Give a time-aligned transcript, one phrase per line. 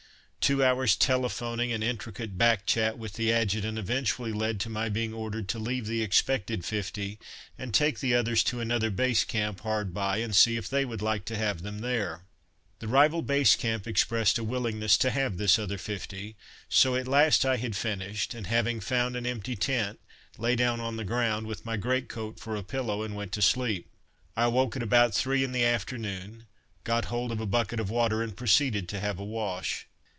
[0.41, 5.13] Two hours' telephoning and intricate back chat with the Adjutant eventually led to my being
[5.13, 7.19] ordered to leave the expected fifty
[7.57, 11.01] and take the others to another Base Camp hard by, and see if they would
[11.01, 12.25] like to have them there.
[12.79, 16.35] The rival Base Camp expressed a willingness to have this other fifty,
[16.67, 20.01] so at last I had finished, and having found an empty tent,
[20.37, 23.87] lay down on the ground, with my greatcoat for a pillow and went to sleep.
[24.35, 26.47] I awoke at about three in the afternoon,
[26.83, 29.87] got hold of a bucket of water and proceeded to have a wash.